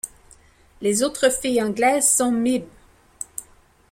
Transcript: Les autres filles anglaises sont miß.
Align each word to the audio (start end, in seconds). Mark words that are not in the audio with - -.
Les 0.81 1.03
autres 1.03 1.29
filles 1.29 1.61
anglaises 1.61 2.09
sont 2.09 2.31
miß. 2.31 2.63